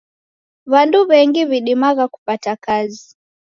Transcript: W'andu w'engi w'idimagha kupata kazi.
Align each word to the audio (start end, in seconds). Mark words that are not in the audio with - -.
W'andu 0.71 0.99
w'engi 1.09 1.41
w'idimagha 1.49 2.05
kupata 2.13 2.51
kazi. 2.65 3.05